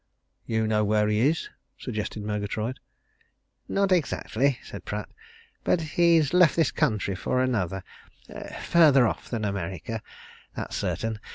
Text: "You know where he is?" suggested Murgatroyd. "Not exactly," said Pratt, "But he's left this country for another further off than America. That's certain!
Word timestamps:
"You 0.47 0.65
know 0.65 0.83
where 0.83 1.07
he 1.07 1.19
is?" 1.19 1.51
suggested 1.77 2.23
Murgatroyd. 2.23 2.79
"Not 3.69 3.91
exactly," 3.91 4.57
said 4.63 4.83
Pratt, 4.83 5.07
"But 5.63 5.79
he's 5.79 6.33
left 6.33 6.55
this 6.55 6.71
country 6.71 7.13
for 7.13 7.39
another 7.43 7.83
further 8.63 9.05
off 9.05 9.29
than 9.29 9.45
America. 9.45 10.01
That's 10.55 10.75
certain! 10.75 11.19